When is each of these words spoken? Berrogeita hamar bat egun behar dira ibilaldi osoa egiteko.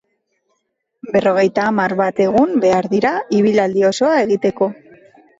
Berrogeita 1.15 1.65
hamar 1.71 1.93
bat 1.99 2.21
egun 2.25 2.55
behar 2.63 2.87
dira 2.93 3.11
ibilaldi 3.41 3.85
osoa 3.91 4.15
egiteko. 4.23 4.71